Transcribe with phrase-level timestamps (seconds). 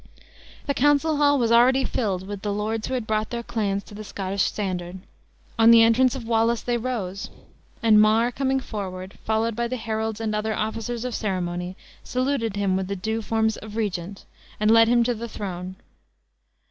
[0.65, 3.93] The council hall was already filled with the lords who had brought their clans to
[3.93, 4.97] the Scottish standard.
[5.59, 7.29] On the entrance of Wallace they rose;
[7.83, 12.75] and Mar coming forward, followed by the heralds and other officers of ceremony, saluted him
[12.75, 14.25] with the due forms of regent,
[14.59, 15.75] and led him to the throne.